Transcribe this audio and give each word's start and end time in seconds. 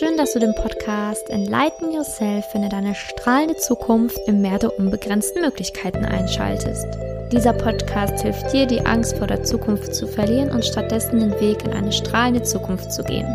Schön, 0.00 0.16
dass 0.16 0.32
du 0.32 0.38
den 0.38 0.54
Podcast 0.54 1.28
Enlighten 1.28 1.92
Yourself 1.92 2.46
finde 2.46 2.70
deine 2.70 2.94
strahlende 2.94 3.56
Zukunft 3.56 4.18
im 4.26 4.40
Meer 4.40 4.58
der 4.58 4.78
unbegrenzten 4.78 5.42
Möglichkeiten 5.42 6.06
einschaltest. 6.06 6.86
Dieser 7.30 7.52
Podcast 7.52 8.22
hilft 8.22 8.50
dir, 8.50 8.64
die 8.64 8.80
Angst 8.80 9.18
vor 9.18 9.26
der 9.26 9.42
Zukunft 9.42 9.94
zu 9.94 10.06
verlieren 10.06 10.52
und 10.52 10.64
stattdessen 10.64 11.20
den 11.20 11.38
Weg 11.38 11.66
in 11.66 11.74
eine 11.74 11.92
strahlende 11.92 12.42
Zukunft 12.42 12.90
zu 12.90 13.04
gehen. 13.04 13.28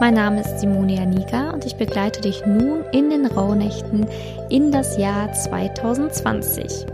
Mein 0.00 0.14
Name 0.14 0.40
ist 0.40 0.58
Simonia 0.58 1.06
Niga 1.06 1.50
und 1.50 1.64
ich 1.64 1.76
begleite 1.76 2.22
dich 2.22 2.44
nun 2.44 2.84
in 2.90 3.10
den 3.10 3.26
Rauhnächten 3.26 4.08
in 4.48 4.72
das 4.72 4.98
Jahr 4.98 5.32
2020. 5.32 6.86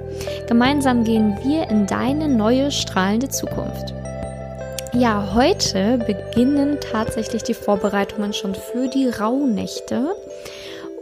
Gemeinsam 0.46 1.04
gehen 1.04 1.38
wir 1.42 1.70
in 1.70 1.86
deine 1.86 2.28
neue 2.28 2.70
strahlende 2.70 3.30
Zukunft. 3.30 3.94
Ja, 4.92 5.34
heute 5.34 5.98
beginnen 5.98 6.78
tatsächlich 6.80 7.44
die 7.44 7.54
Vorbereitungen 7.54 8.32
schon 8.32 8.56
für 8.56 8.88
die 8.88 9.08
Rauhnächte. 9.08 10.16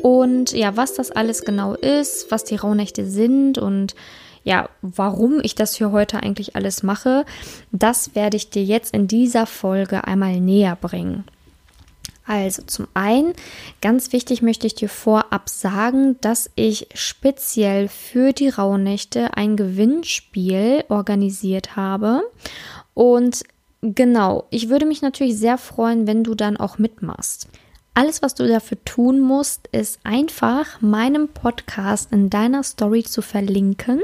Und 0.02 0.52
ja, 0.52 0.76
was 0.76 0.92
das 0.92 1.10
alles 1.10 1.42
genau 1.42 1.72
ist, 1.74 2.30
was 2.30 2.44
die 2.44 2.56
Rauhnächte 2.56 3.06
sind 3.06 3.56
und 3.56 3.94
ja, 4.44 4.68
warum 4.82 5.40
ich 5.42 5.54
das 5.54 5.74
hier 5.74 5.90
heute 5.90 6.22
eigentlich 6.22 6.54
alles 6.54 6.82
mache, 6.82 7.24
das 7.72 8.14
werde 8.14 8.36
ich 8.36 8.50
dir 8.50 8.62
jetzt 8.62 8.94
in 8.94 9.08
dieser 9.08 9.46
Folge 9.46 10.04
einmal 10.04 10.38
näher 10.38 10.76
bringen. 10.76 11.24
Also 12.26 12.62
zum 12.66 12.88
einen, 12.92 13.32
ganz 13.80 14.12
wichtig 14.12 14.42
möchte 14.42 14.66
ich 14.66 14.74
dir 14.74 14.90
vorab 14.90 15.48
sagen, 15.48 16.18
dass 16.20 16.50
ich 16.56 16.88
speziell 16.92 17.88
für 17.88 18.34
die 18.34 18.50
Rauhnächte 18.50 19.34
ein 19.34 19.56
Gewinnspiel 19.56 20.84
organisiert 20.90 21.74
habe. 21.74 22.20
Und 22.92 23.44
Genau, 23.80 24.46
ich 24.50 24.68
würde 24.68 24.86
mich 24.86 25.02
natürlich 25.02 25.38
sehr 25.38 25.56
freuen, 25.56 26.06
wenn 26.06 26.24
du 26.24 26.34
dann 26.34 26.56
auch 26.56 26.78
mitmachst. 26.78 27.48
Alles, 27.94 28.22
was 28.22 28.34
du 28.34 28.46
dafür 28.46 28.82
tun 28.84 29.20
musst, 29.20 29.68
ist 29.68 30.00
einfach 30.04 30.80
meinem 30.80 31.28
Podcast 31.28 32.12
in 32.12 32.30
deiner 32.30 32.62
Story 32.62 33.04
zu 33.04 33.22
verlinken, 33.22 34.02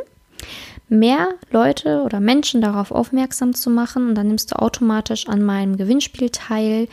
mehr 0.89 1.35
Leute 1.51 2.03
oder 2.03 2.21
Menschen 2.21 2.61
darauf 2.61 2.93
aufmerksam 2.93 3.55
zu 3.55 3.71
machen 3.71 4.09
und 4.09 4.15
dann 4.15 4.29
nimmst 4.29 4.53
du 4.53 4.57
automatisch 4.57 5.29
an 5.29 5.43
meinem 5.43 5.77
Gewinnspiel 5.77 6.31
teil. 6.31 6.89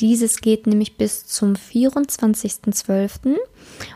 Dieses 0.00 0.40
geht 0.40 0.66
nämlich 0.66 0.96
bis 0.96 1.26
zum 1.26 1.54
24.12. 1.54 3.36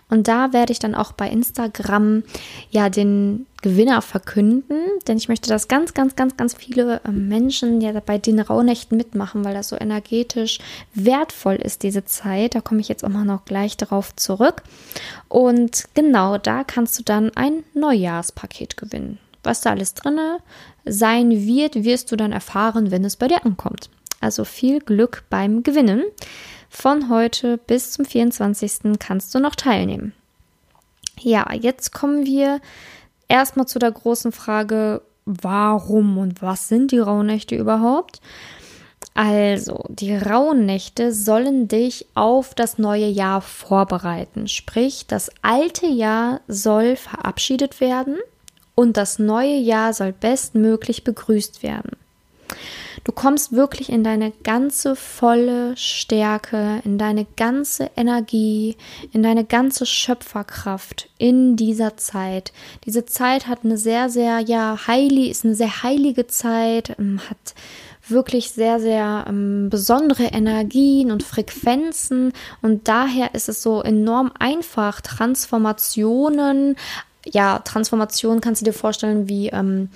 Und 0.08 0.28
da 0.28 0.53
werde 0.53 0.72
ich 0.72 0.78
dann 0.78 0.95
auch 0.95 1.12
bei 1.12 1.28
Instagram 1.28 2.25
ja 2.70 2.89
den 2.89 3.47
Gewinner 3.62 4.03
verkünden, 4.03 4.80
denn 5.06 5.17
ich 5.17 5.28
möchte, 5.28 5.48
dass 5.48 5.69
ganz, 5.69 5.95
ganz, 5.95 6.17
ganz, 6.17 6.36
ganz 6.36 6.55
viele 6.55 7.00
ähm, 7.06 7.28
Menschen 7.28 7.80
ja 7.80 7.92
bei 8.00 8.19
den 8.19 8.41
Rauhnächten 8.41 8.97
mitmachen, 8.97 9.45
weil 9.45 9.55
das 9.55 9.69
so 9.69 9.77
energetisch 9.77 10.58
wertvoll 10.95 11.55
ist, 11.55 11.84
diese 11.84 12.05
Zeit. 12.05 12.56
Da 12.56 12.61
komme 12.61 12.80
ich 12.80 12.89
jetzt 12.89 13.05
auch 13.05 13.08
mal 13.08 13.25
noch 13.25 13.45
gleich 13.45 13.77
darauf 13.77 14.14
zurück. 14.17 14.62
Und 15.28 15.84
genau 15.95 16.39
da 16.39 16.64
kannst 16.64 16.98
du 16.98 17.05
dann 17.05 17.30
ein 17.36 17.62
Neujahrspaket 17.75 18.77
gewinnen. 18.77 19.19
Was 19.45 19.61
da 19.61 19.70
alles 19.70 19.95
drin 19.95 20.19
sein 20.84 21.30
wird, 21.30 21.84
wirst 21.84 22.11
du 22.11 22.17
dann 22.17 22.33
erfahren, 22.33 22.91
wenn 22.91 23.05
es 23.05 23.17
bei 23.17 23.28
dir 23.28 23.45
ankommt. 23.45 23.89
Also 24.23 24.45
viel 24.45 24.81
Glück 24.81 25.25
beim 25.28 25.62
Gewinnen. 25.62 26.05
Von 26.70 27.11
heute 27.11 27.59
bis 27.59 27.91
zum 27.91 28.05
24. 28.05 28.98
kannst 28.98 29.34
du 29.34 29.41
noch 29.41 29.55
teilnehmen. 29.55 30.14
Ja, 31.20 31.53
jetzt 31.53 31.92
kommen 31.92 32.25
wir 32.25 32.61
erstmal 33.29 33.67
zu 33.67 33.79
der 33.79 33.92
großen 33.92 34.33
Frage, 34.33 35.03
warum 35.25 36.19
und 36.19 36.41
was 36.41 36.69
sind 36.69 36.92
die 36.92 36.98
Rauhnächte 36.98 37.56
überhaupt? 37.56 38.20
Also, 39.14 39.84
die 39.89 40.17
Rauhnächte 40.17 41.12
sollen 41.12 41.69
dich 41.69 42.07
auf 42.14 42.55
das 42.55 42.79
neue 42.79 43.09
Jahr 43.09 43.42
vorbereiten. 43.42 44.48
Sprich, 44.48 45.07
das 45.07 45.30
alte 45.42 45.86
Jahr 45.86 46.41
soll 46.48 46.96
verabschiedet 46.96 47.80
werden 47.80 48.17
und 48.75 48.96
das 48.96 49.19
neue 49.19 49.57
Jahr 49.57 49.92
soll 49.92 50.13
bestmöglich 50.13 51.05
begrüßt 51.05 51.63
werden. 51.63 51.96
Du 53.05 53.11
kommst 53.11 53.52
wirklich 53.52 53.90
in 53.90 54.05
deine 54.05 54.30
ganze 54.45 54.95
volle 54.95 55.77
Stärke, 55.77 56.80
in 56.85 56.98
deine 56.98 57.27
ganze 57.36 57.90
Energie, 57.96 58.77
in 59.13 59.24
deine 59.24 59.45
ganze 59.45 59.86
Schöpferkraft 59.86 61.08
in 61.18 61.57
dieser 61.57 61.96
Zeit. 61.96 62.52
Diese 62.85 63.05
Zeit 63.05 63.48
hat 63.48 63.64
eine 63.64 63.77
sehr, 63.77 64.08
sehr, 64.08 64.39
ja, 64.39 64.86
heilig, 64.86 65.30
ist 65.30 65.45
eine 65.45 65.57
sehr 65.57 65.83
heilige 65.83 66.29
Zeit, 66.29 66.96
ähm, 66.98 67.20
hat 67.29 67.55
wirklich 68.08 68.51
sehr, 68.51 68.79
sehr 68.79 69.24
ähm, 69.29 69.69
besondere 69.69 70.24
Energien 70.24 71.11
und 71.11 71.23
Frequenzen 71.23 72.33
und 72.61 72.89
daher 72.89 73.34
ist 73.34 73.48
es 73.48 73.63
so 73.63 73.83
enorm 73.83 74.33
einfach, 74.39 75.01
Transformationen, 75.01 76.77
ja, 77.24 77.61
Transformation 77.61 78.40
kannst 78.40 78.63
du 78.63 78.64
dir 78.64 78.73
vorstellen 78.73 79.29
wie 79.29 79.48
ähm, 79.48 79.90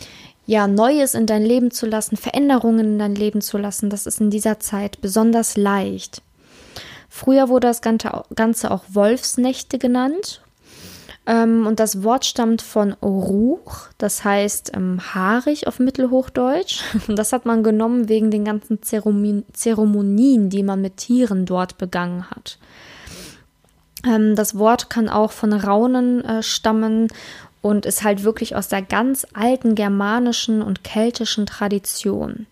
ja, 0.46 0.66
Neues 0.66 1.14
in 1.14 1.26
dein 1.26 1.44
Leben 1.44 1.70
zu 1.70 1.86
lassen, 1.86 2.16
Veränderungen 2.16 2.92
in 2.92 2.98
dein 2.98 3.14
Leben 3.14 3.40
zu 3.40 3.58
lassen, 3.58 3.90
das 3.90 4.06
ist 4.06 4.20
in 4.20 4.30
dieser 4.30 4.60
Zeit 4.60 5.00
besonders 5.00 5.56
leicht. 5.56 6.22
Früher 7.08 7.48
wurde 7.48 7.68
das 7.68 7.80
Ganze 7.80 8.70
auch 8.70 8.84
Wolfsnächte 8.88 9.78
genannt. 9.78 10.42
Ähm, 11.26 11.66
und 11.66 11.80
das 11.80 12.04
Wort 12.04 12.24
stammt 12.24 12.62
von 12.62 12.92
Ruch, 13.02 13.88
das 13.98 14.22
heißt 14.22 14.72
ähm, 14.76 15.00
haarig 15.14 15.66
auf 15.66 15.80
Mittelhochdeutsch. 15.80 16.82
Und 17.08 17.18
das 17.18 17.32
hat 17.32 17.46
man 17.46 17.64
genommen 17.64 18.08
wegen 18.08 18.30
den 18.30 18.44
ganzen 18.44 18.80
Zeremonien, 18.80 20.50
die 20.50 20.62
man 20.62 20.80
mit 20.80 20.98
Tieren 20.98 21.44
dort 21.44 21.78
begangen 21.78 22.30
hat. 22.30 22.58
Ähm, 24.06 24.36
das 24.36 24.56
Wort 24.56 24.88
kann 24.88 25.08
auch 25.08 25.32
von 25.32 25.52
Raunen 25.52 26.24
äh, 26.24 26.42
stammen 26.44 27.08
und 27.66 27.84
ist 27.84 28.04
halt 28.04 28.22
wirklich 28.22 28.54
aus 28.54 28.68
der 28.68 28.80
ganz 28.80 29.26
alten 29.34 29.74
germanischen 29.74 30.62
und 30.62 30.84
keltischen 30.84 31.46
Tradition. 31.46 32.46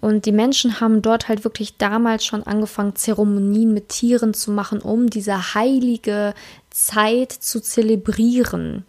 Und 0.00 0.24
die 0.24 0.32
Menschen 0.32 0.80
haben 0.80 1.02
dort 1.02 1.28
halt 1.28 1.44
wirklich 1.44 1.76
damals 1.76 2.24
schon 2.24 2.42
angefangen, 2.42 2.96
Zeremonien 2.96 3.74
mit 3.74 3.90
Tieren 3.90 4.32
zu 4.32 4.50
machen, 4.50 4.80
um 4.80 5.10
diese 5.10 5.54
heilige 5.54 6.32
Zeit 6.70 7.30
zu 7.30 7.60
zelebrieren. 7.60 8.86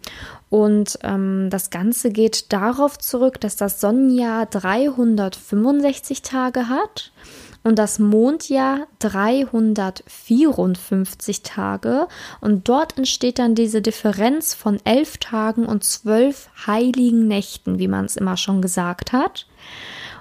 Und 0.48 0.98
ähm, 1.02 1.50
das 1.50 1.68
Ganze 1.68 2.10
geht 2.10 2.50
darauf 2.52 2.98
zurück, 2.98 3.38
dass 3.38 3.54
das 3.54 3.82
Sonnenjahr 3.82 4.46
365 4.46 6.22
Tage 6.22 6.70
hat 6.70 7.12
und 7.64 7.78
das 7.78 7.98
Mondjahr 7.98 8.86
354 9.00 11.42
Tage 11.42 12.06
und 12.40 12.68
dort 12.68 12.96
entsteht 12.98 13.40
dann 13.40 13.54
diese 13.54 13.80
Differenz 13.82 14.54
von 14.54 14.78
elf 14.84 15.16
Tagen 15.16 15.64
und 15.66 15.82
zwölf 15.82 16.50
heiligen 16.66 17.26
Nächten, 17.26 17.78
wie 17.78 17.88
man 17.88 18.04
es 18.04 18.16
immer 18.16 18.36
schon 18.36 18.60
gesagt 18.62 19.12
hat. 19.12 19.46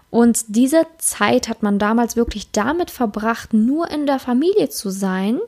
Und 0.10 0.56
diese 0.56 0.86
Zeit 1.00 1.50
hat 1.50 1.64
man 1.64 1.80
damals 1.80 2.16
wirklich 2.16 2.52
damit 2.52 2.92
verbracht, 2.92 3.54
nur 3.54 3.92
in 3.92 4.06
der 4.06 4.20
Familie 4.20 4.70
zu 4.70 4.90
sein 4.90 5.42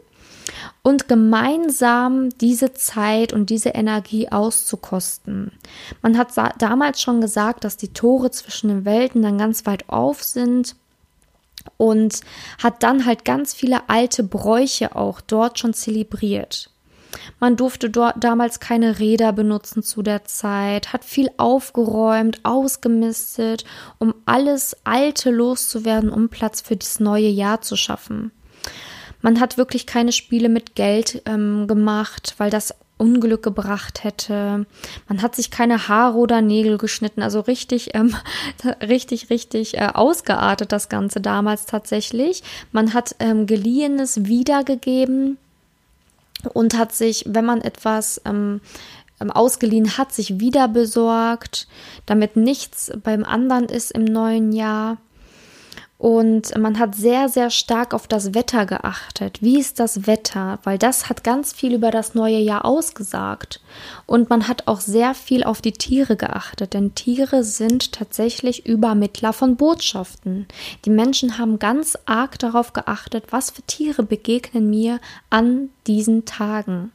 und 0.84 1.08
gemeinsam 1.08 2.30
diese 2.38 2.74
Zeit 2.74 3.32
und 3.32 3.50
diese 3.50 3.70
Energie 3.70 4.30
auszukosten. 4.30 5.54
Man 6.02 6.18
hat 6.18 6.34
damals 6.58 7.02
schon 7.02 7.22
gesagt, 7.22 7.64
dass 7.64 7.78
die 7.78 7.94
Tore 7.94 8.32
zwischen 8.32 8.68
den 8.68 8.84
Welten 8.86 9.22
dann 9.22 9.38
ganz 9.38 9.66
weit 9.66 9.88
auf 9.88 10.22
sind 10.24 10.76
und 11.78 12.22
hat 12.62 12.84
dann 12.84 13.06
halt 13.06 13.26
ganz 13.26 13.53
viele 13.53 13.90
alte 13.90 14.24
Bräuche 14.24 14.96
auch 14.96 15.22
dort 15.22 15.59
schon 15.59 15.74
zelebriert. 15.74 16.70
Man 17.40 17.56
durfte 17.56 17.90
dort 17.90 18.24
damals 18.24 18.59
keine 18.59 19.00
Räder 19.00 19.34
benutzen 19.34 19.84
zu 19.84 20.02
der 20.02 20.26
Zeit, 20.26 20.94
hat 20.94 21.06
viel 21.06 21.30
aufgeräumt, 21.38 22.40
ausgemistet, 22.44 23.66
um 24.00 24.14
alles 24.26 24.76
Alte 24.84 25.32
loszuwerden, 25.32 26.09
um 26.09 26.29
Platz 26.29 26.62
für 26.62 26.76
das 26.76 27.00
neue 27.00 27.29
Jahr 27.29 27.62
zu 27.62 27.76
schaffen. 27.76 28.32
Man 29.22 29.40
hat 29.40 29.58
wirklich 29.58 29.88
keine 29.88 30.12
Spiele 30.12 30.50
mit 30.50 30.76
Geld 30.76 31.22
ähm, 31.26 31.67
gemacht, 31.67 32.35
weil 32.38 32.50
das 32.50 32.76
Unglück 32.97 33.44
gebracht 33.44 34.03
hätte. 34.03 34.66
Man 35.08 35.22
hat 35.22 35.36
sich 35.36 35.52
keine 35.52 35.88
Haare 35.88 36.18
oder 36.18 36.42
Nägel 36.42 36.78
geschnitten, 36.78 37.22
also 37.22 37.42
richtig, 37.42 37.94
ähm, 37.94 38.16
richtig, 38.82 39.30
richtig 39.30 39.78
äh, 39.78 39.90
ausgeartet 39.94 40.72
das 40.72 40.88
Ganze 40.88 41.20
damals 41.20 41.66
tatsächlich. 41.66 42.44
Man 42.72 42.94
hat 42.94 43.16
ähm, 43.20 43.47
geliehenes 43.47 44.26
wiedergegeben 44.26 45.38
und 46.53 46.78
hat 46.78 46.94
sich, 46.94 47.26
wenn 47.28 47.46
man 47.46 47.62
etwas 47.62 48.22
ähm, 48.26 48.62
ähm 49.20 49.32
ausgeliehen 49.32 49.98
hat, 49.98 50.14
sich 50.14 50.40
wieder 50.40 50.68
besorgt, 50.68 51.68
damit 52.06 52.38
nichts 52.38 52.91
beim 53.03 53.26
anderen 53.26 53.66
ist 53.66 53.91
im 53.91 54.06
neuen 54.06 54.53
Jahr. 54.53 54.98
Und 56.05 56.55
man 56.55 56.78
hat 56.78 56.93
sehr, 56.93 57.29
sehr 57.29 57.49
stark 57.49 57.96
auf 57.96 58.07
das 58.07 58.35
Wetter 58.35 58.67
geachtet. 58.67 59.41
Wie 59.41 59.57
ist 59.57 59.79
das 59.79 60.05
Wetter? 60.05 60.59
Weil 60.61 60.78
das 60.78 61.09
hat 61.09 61.23
ganz 61.23 61.52
viel 61.52 61.73
über 61.73 61.90
das 61.90 62.13
neue 62.13 62.37
Jahr 62.37 62.63
ausgesagt. 62.63 63.59
Und 64.05 64.29
man 64.29 64.47
hat 64.47 64.67
auch 64.67 64.81
sehr 64.81 65.16
viel 65.16 65.43
auf 65.43 65.63
die 65.63 65.72
Tiere 65.72 66.16
geachtet, 66.16 66.75
denn 66.75 66.93
Tiere 66.93 67.43
sind 67.43 67.91
tatsächlich 67.91 68.67
Übermittler 68.67 69.34
von 69.34 69.55
Botschaften. 69.55 70.47
Die 70.85 70.91
Menschen 70.91 71.40
haben 71.40 71.57
ganz 71.57 71.97
arg 72.05 72.37
darauf 72.37 72.72
geachtet, 72.73 73.23
was 73.31 73.49
für 73.49 73.63
Tiere 73.63 74.03
begegnen 74.03 74.69
mir 74.69 74.99
an 75.31 75.69
diesen 75.87 76.25
Tagen. 76.25 76.91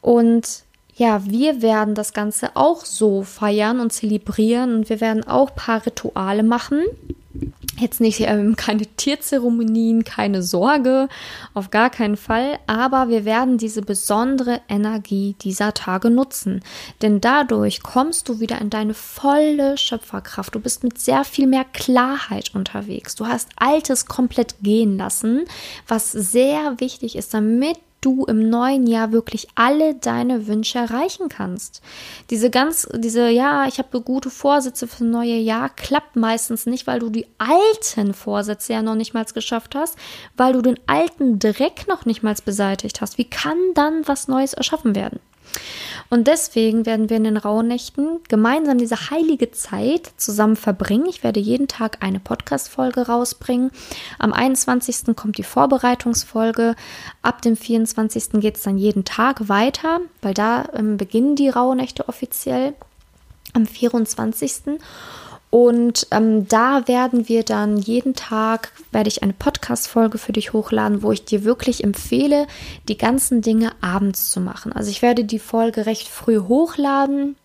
Und 0.00 0.64
ja, 0.98 1.24
wir 1.24 1.62
werden 1.62 1.94
das 1.94 2.12
Ganze 2.12 2.50
auch 2.56 2.84
so 2.84 3.22
feiern 3.22 3.78
und 3.78 3.92
zelebrieren 3.92 4.74
und 4.74 4.90
wir 4.90 5.00
werden 5.00 5.24
auch 5.24 5.54
paar 5.54 5.86
Rituale 5.86 6.42
machen. 6.42 6.82
Jetzt 7.78 8.00
nicht 8.00 8.20
ähm, 8.22 8.56
keine 8.56 8.84
Tierzeremonien, 8.84 10.02
keine 10.02 10.42
Sorge, 10.42 11.08
auf 11.54 11.70
gar 11.70 11.90
keinen 11.90 12.16
Fall, 12.16 12.58
aber 12.66 13.08
wir 13.08 13.24
werden 13.24 13.58
diese 13.58 13.82
besondere 13.82 14.60
Energie 14.68 15.36
dieser 15.40 15.72
Tage 15.72 16.10
nutzen. 16.10 16.64
Denn 17.00 17.20
dadurch 17.20 17.80
kommst 17.84 18.28
du 18.28 18.40
wieder 18.40 18.60
in 18.60 18.68
deine 18.68 18.94
volle 18.94 19.78
Schöpferkraft. 19.78 20.56
Du 20.56 20.58
bist 20.58 20.82
mit 20.82 20.98
sehr 20.98 21.22
viel 21.22 21.46
mehr 21.46 21.64
Klarheit 21.72 22.56
unterwegs. 22.56 23.14
Du 23.14 23.28
hast 23.28 23.50
Altes 23.54 24.06
komplett 24.06 24.56
gehen 24.62 24.98
lassen, 24.98 25.44
was 25.86 26.10
sehr 26.10 26.80
wichtig 26.80 27.14
ist, 27.14 27.32
damit 27.32 27.78
du 28.00 28.24
im 28.26 28.48
neuen 28.48 28.86
Jahr 28.86 29.12
wirklich 29.12 29.48
alle 29.54 29.94
deine 29.94 30.46
Wünsche 30.46 30.78
erreichen 30.78 31.28
kannst. 31.28 31.82
Diese 32.30 32.50
ganz, 32.50 32.88
diese, 32.94 33.28
ja, 33.28 33.66
ich 33.66 33.78
habe 33.78 34.00
gute 34.00 34.30
Vorsätze 34.30 34.86
für 34.86 35.04
das 35.04 35.12
neue 35.12 35.36
Jahr, 35.36 35.68
klappt 35.68 36.16
meistens 36.16 36.66
nicht, 36.66 36.86
weil 36.86 37.00
du 37.00 37.10
die 37.10 37.26
alten 37.38 38.14
Vorsätze 38.14 38.72
ja 38.72 38.82
noch 38.82 38.94
nicht 38.94 39.14
mal 39.14 39.24
geschafft 39.24 39.74
hast, 39.74 39.96
weil 40.36 40.52
du 40.52 40.62
den 40.62 40.78
alten 40.86 41.38
Dreck 41.38 41.86
noch 41.88 42.06
nicht 42.06 42.22
mal 42.22 42.34
beseitigt 42.44 43.00
hast. 43.00 43.18
Wie 43.18 43.28
kann 43.28 43.58
dann 43.74 44.06
was 44.06 44.28
Neues 44.28 44.54
erschaffen 44.54 44.94
werden? 44.94 45.20
Und 46.10 46.26
deswegen 46.26 46.86
werden 46.86 47.10
wir 47.10 47.18
in 47.18 47.24
den 47.24 47.36
Rauhnächten 47.36 48.20
gemeinsam 48.28 48.78
diese 48.78 49.10
heilige 49.10 49.50
Zeit 49.50 50.12
zusammen 50.16 50.56
verbringen. 50.56 51.06
Ich 51.06 51.22
werde 51.22 51.40
jeden 51.40 51.68
Tag 51.68 51.98
eine 52.00 52.18
Podcast-Folge 52.18 53.06
rausbringen. 53.06 53.70
Am 54.18 54.32
21. 54.32 55.14
kommt 55.14 55.36
die 55.36 55.42
Vorbereitungsfolge. 55.42 56.76
Ab 57.22 57.42
dem 57.42 57.56
24. 57.56 58.40
geht 58.40 58.56
es 58.56 58.62
dann 58.62 58.78
jeden 58.78 59.04
Tag 59.04 59.48
weiter, 59.48 60.00
weil 60.22 60.34
da 60.34 60.68
ähm, 60.74 60.96
beginnen 60.96 61.36
die 61.36 61.50
Rauhnächte 61.50 62.08
offiziell 62.08 62.74
am 63.52 63.66
24. 63.66 64.78
Und 65.50 66.06
ähm, 66.10 66.46
da 66.46 66.86
werden 66.88 67.28
wir 67.28 67.42
dann 67.42 67.78
jeden 67.78 68.14
Tag, 68.14 68.72
werde 68.92 69.08
ich 69.08 69.22
eine 69.22 69.32
Podcast-Folge 69.32 70.18
für 70.18 70.32
dich 70.32 70.52
hochladen, 70.52 71.02
wo 71.02 71.10
ich 71.12 71.24
dir 71.24 71.44
wirklich 71.44 71.82
empfehle, 71.84 72.46
die 72.88 72.98
ganzen 72.98 73.40
Dinge 73.40 73.72
abends 73.80 74.30
zu 74.30 74.40
machen. 74.40 74.72
Also 74.72 74.90
ich 74.90 75.00
werde 75.00 75.24
die 75.24 75.38
Folge 75.38 75.86
recht 75.86 76.08
früh 76.08 76.40
hochladen. 76.40 77.36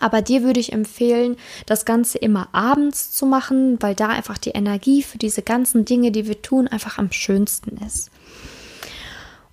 Aber 0.00 0.22
dir 0.22 0.42
würde 0.42 0.58
ich 0.58 0.72
empfehlen, 0.72 1.36
das 1.66 1.84
Ganze 1.84 2.18
immer 2.18 2.48
abends 2.52 3.12
zu 3.12 3.26
machen, 3.26 3.76
weil 3.80 3.94
da 3.94 4.08
einfach 4.08 4.38
die 4.38 4.50
Energie 4.50 5.02
für 5.02 5.18
diese 5.18 5.42
ganzen 5.42 5.84
Dinge, 5.84 6.10
die 6.12 6.26
wir 6.26 6.40
tun, 6.40 6.66
einfach 6.66 6.98
am 6.98 7.12
schönsten 7.12 7.76
ist. 7.86 8.10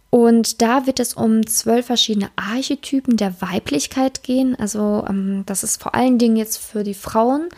Und 0.10 0.62
da 0.62 0.88
wird 0.88 1.00
es 1.00 1.14
um 1.14 1.46
zwölf 1.46 1.86
verschiedene 1.86 2.30
Archetypen 2.36 3.16
der 3.16 3.42
Weiblichkeit 3.42 4.24
gehen. 4.24 4.56
Also 4.58 5.06
ähm, 5.08 5.44
das 5.46 5.64
ist 5.64 5.82
vor 5.82 5.94
allen 5.94 6.18
Dingen 6.18 6.36
jetzt 6.36 6.58
für 6.58 6.84
die 6.84 6.96
Frauen 6.96 7.50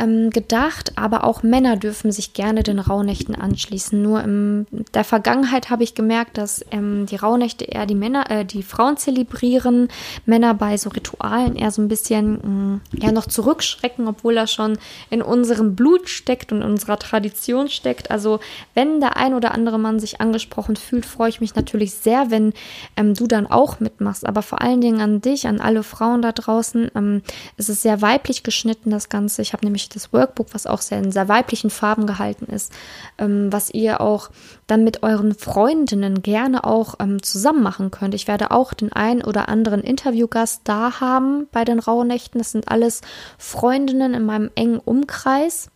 ähm, 0.00 0.30
gedacht, 0.30 0.92
aber 0.96 1.24
auch 1.24 1.42
Männer 1.42 1.76
dürfen 1.76 2.10
sich 2.10 2.32
gerne 2.32 2.62
den 2.62 2.78
Rauhnächten 2.78 3.34
anschließen. 3.34 4.00
Nur 4.00 4.24
in 4.24 4.66
der 4.94 5.04
Vergangenheit 5.04 5.68
habe 5.68 5.84
ich 5.84 5.94
gemerkt, 5.94 6.38
dass 6.38 6.64
ähm, 6.70 7.06
die 7.06 7.16
Rauhnächte 7.16 7.66
eher 7.66 7.84
die 7.84 7.94
Männer, 7.94 8.30
äh, 8.30 8.44
die 8.44 8.62
Frauen 8.62 8.96
zelebrieren, 8.96 9.88
Männer 10.24 10.54
bei 10.54 10.78
so 10.78 10.90
Ritualen 10.90 11.54
eher 11.54 11.70
so 11.70 11.82
ein 11.82 11.88
bisschen 11.88 12.32
mh, 12.32 12.48
mm, 12.48 12.80
ja 13.02 13.12
noch 13.12 13.26
zurückschrecken, 13.26 14.08
obwohl 14.08 14.34
das 14.34 14.52
schon 14.52 14.78
in 15.10 15.20
unserem 15.20 15.76
Blut 15.76 16.08
steckt 16.08 16.50
und 16.50 16.62
in 16.62 16.70
unserer 16.70 16.98
Tradition 16.98 17.68
steckt. 17.68 18.10
Also 18.10 18.40
wenn 18.74 19.00
der 19.00 19.18
ein 19.18 19.34
oder 19.34 19.52
andere 19.52 19.78
Mann 19.78 20.00
sich 20.00 20.20
angesprochen 20.20 20.76
fühlt, 20.76 21.04
freue 21.04 21.28
ich 21.28 21.40
mich 21.40 21.54
natürlich 21.54 21.92
sehr, 21.92 22.30
wenn 22.30 22.54
ähm, 22.96 23.14
du 23.14 23.26
dann 23.26 23.46
auch 23.46 23.80
mitmachst. 23.80 24.26
Aber 24.26 24.40
vor 24.40 24.62
allen 24.62 24.80
Dingen 24.80 25.00
an 25.02 25.20
dich, 25.20 25.46
an 25.46 25.60
alle 25.60 25.82
Frauen 25.82 26.22
da 26.22 26.32
draußen. 26.32 26.90
Ähm, 26.94 27.22
es 27.58 27.68
ist 27.68 27.82
sehr 27.82 28.00
weiblich 28.00 28.42
geschnitten, 28.42 28.90
das 28.90 29.10
Ganze. 29.10 29.42
Ich 29.42 29.52
habe 29.52 29.66
nämlich 29.66 29.89
das 29.94 30.12
Workbook, 30.12 30.48
was 30.52 30.66
auch 30.66 30.80
sehr 30.80 30.98
in 30.98 31.12
sehr 31.12 31.28
weiblichen 31.28 31.70
Farben 31.70 32.06
gehalten 32.06 32.46
ist, 32.46 32.72
ähm, 33.18 33.52
was 33.52 33.70
ihr 33.70 34.00
auch 34.00 34.30
dann 34.66 34.84
mit 34.84 35.02
euren 35.02 35.34
Freundinnen 35.34 36.22
gerne 36.22 36.64
auch 36.64 36.94
ähm, 37.00 37.22
zusammen 37.22 37.62
machen 37.62 37.90
könnt. 37.90 38.14
Ich 38.14 38.28
werde 38.28 38.50
auch 38.50 38.72
den 38.72 38.92
einen 38.92 39.22
oder 39.22 39.48
anderen 39.48 39.82
Interviewgast 39.82 40.62
da 40.64 41.00
haben 41.00 41.48
bei 41.52 41.64
den 41.64 41.78
Rauhnächten. 41.78 42.38
Das 42.38 42.52
sind 42.52 42.68
alles 42.68 43.02
Freundinnen 43.38 44.14
in 44.14 44.24
meinem 44.24 44.50
engen 44.54 44.78
Umkreis, 44.78 45.70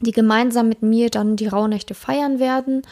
die 0.00 0.12
gemeinsam 0.12 0.68
mit 0.68 0.82
mir 0.82 1.10
dann 1.10 1.36
die 1.36 1.48
Rauhnächte 1.48 1.94
feiern 1.94 2.38
werden. 2.38 2.82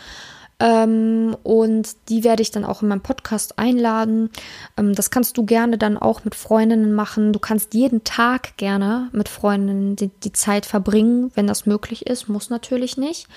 Ähm, 0.60 1.36
und 1.44 1.96
die 2.08 2.24
werde 2.24 2.42
ich 2.42 2.50
dann 2.50 2.64
auch 2.64 2.82
in 2.82 2.88
meinem 2.88 3.00
Podcast 3.00 3.58
einladen. 3.58 4.30
Ähm, 4.76 4.94
das 4.94 5.10
kannst 5.10 5.36
du 5.36 5.44
gerne 5.44 5.78
dann 5.78 5.96
auch 5.96 6.24
mit 6.24 6.34
Freundinnen 6.34 6.92
machen. 6.94 7.32
Du 7.32 7.38
kannst 7.38 7.74
jeden 7.74 8.02
Tag 8.02 8.56
gerne 8.56 9.08
mit 9.12 9.28
Freundinnen 9.28 9.94
die, 9.94 10.08
die 10.08 10.32
Zeit 10.32 10.66
verbringen, 10.66 11.30
wenn 11.34 11.46
das 11.46 11.66
möglich 11.66 12.06
ist. 12.06 12.28
Muss 12.28 12.50
natürlich 12.50 12.96
nicht. 12.96 13.28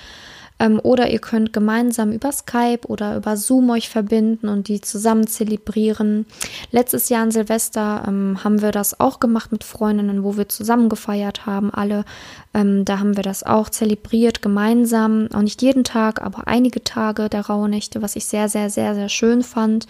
Ähm, 0.62 0.80
oder 0.82 1.10
ihr 1.10 1.20
könnt 1.20 1.54
gemeinsam 1.54 2.12
über 2.12 2.32
Skype 2.32 2.88
oder 2.88 3.18
über 3.18 3.36
Zoom 3.36 3.72
euch 3.72 3.90
verbinden 3.90 4.48
und 4.48 4.68
die 4.68 4.80
zusammen 4.80 5.26
zelebrieren. 5.26 6.28
Letztes 6.70 7.10
Jahr 7.10 7.24
an 7.24 7.32
Silvester 7.32 8.04
ähm, 8.08 8.44
haben 8.44 8.62
wir 8.62 8.72
das 8.72 9.00
auch 9.00 9.20
gemacht 9.20 9.52
mit 9.52 9.64
Freundinnen, 9.64 10.24
wo 10.24 10.38
wir 10.38 10.50
zusammen 10.50 10.88
gefeiert 10.88 11.48
haben, 11.48 11.74
alle. 11.74 12.06
Ähm, 12.54 12.86
da 12.86 13.00
haben 13.00 13.16
wir 13.16 13.24
das 13.24 13.44
auch 13.44 13.70
zelebriert 13.70 14.42
gemeinsam. 14.42 15.30
Auch 15.34 15.42
nicht 15.42 15.62
jeden 15.62 15.84
Tag, 15.84 16.22
aber 16.22 16.48
einige 16.48 16.84
Tage 16.84 17.30
der 17.30 17.46
Rauhnächte, 17.46 18.02
was 18.02 18.16
ich 18.16 18.26
sehr, 18.26 18.50
sehr, 18.50 18.70
sehr, 18.70 18.94
sehr 18.96 19.10
schön 19.10 19.42
fand. 19.42 19.88